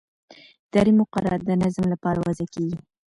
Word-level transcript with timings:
اداري 0.67 0.91
مقررات 1.01 1.41
د 1.45 1.51
نظم 1.63 1.85
لپاره 1.93 2.19
وضع 2.27 2.45
کېږي. 2.55 2.77